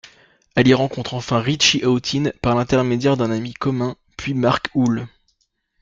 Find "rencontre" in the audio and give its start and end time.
0.73-1.13